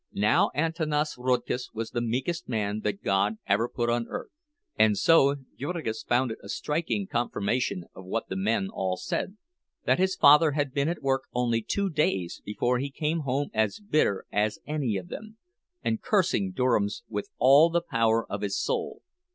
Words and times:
Now 0.13 0.49
Antanas 0.55 1.13
Rudkus 1.15 1.69
was 1.75 1.91
the 1.91 2.01
meekest 2.01 2.49
man 2.49 2.79
that 2.79 3.03
God 3.03 3.37
ever 3.45 3.69
put 3.69 3.87
on 3.87 4.07
earth; 4.07 4.31
and 4.75 4.97
so 4.97 5.35
Jurgis 5.59 6.01
found 6.01 6.31
it 6.31 6.39
a 6.41 6.49
striking 6.49 7.05
confirmation 7.05 7.85
of 7.93 8.05
what 8.05 8.27
the 8.27 8.35
men 8.35 8.67
all 8.73 8.97
said, 8.97 9.37
that 9.85 9.99
his 9.99 10.15
father 10.15 10.53
had 10.53 10.73
been 10.73 10.89
at 10.89 11.03
work 11.03 11.25
only 11.35 11.61
two 11.61 11.87
days 11.91 12.41
before 12.43 12.79
he 12.79 12.89
came 12.89 13.19
home 13.19 13.49
as 13.53 13.79
bitter 13.79 14.25
as 14.31 14.57
any 14.65 14.97
of 14.97 15.09
them, 15.09 15.37
and 15.83 16.01
cursing 16.01 16.51
Durham's 16.51 17.03
with 17.07 17.29
all 17.37 17.69
the 17.69 17.81
power 17.87 18.25
of 18.27 18.41
his 18.41 18.59
soul. 18.59 19.03